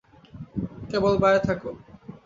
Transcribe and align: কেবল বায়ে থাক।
কেবল 0.89 1.13
বায়ে 1.21 1.39
থাক। 1.45 1.59